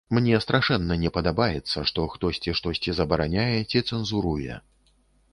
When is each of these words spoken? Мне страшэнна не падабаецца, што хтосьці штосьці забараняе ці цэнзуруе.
Мне 0.17 0.37
страшэнна 0.43 0.95
не 1.01 1.09
падабаецца, 1.17 1.83
што 1.89 2.05
хтосьці 2.13 2.55
штосьці 2.59 2.95
забараняе 3.01 3.59
ці 3.69 3.83
цэнзуруе. 3.91 4.57